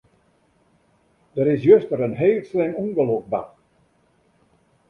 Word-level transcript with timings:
Der 1.35 1.45
is 1.53 1.67
juster 1.69 1.99
in 2.07 2.15
heel 2.21 2.39
slim 2.49 2.73
ûngelok 2.83 3.25
bard. 3.31 3.51